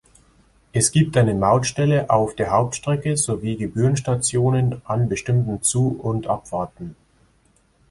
Es 0.73 0.89
gibt 0.91 1.15
eine 1.15 1.35
Mautstelle 1.35 2.09
auf 2.09 2.33
der 2.35 2.49
Hauptstrecke 2.49 3.15
sowie 3.17 3.55
Gebührenstationen 3.55 4.81
an 4.83 5.07
bestimmten 5.07 5.61
Zu- 5.61 5.99
und 6.01 6.25
Abfahrten. 6.25 6.95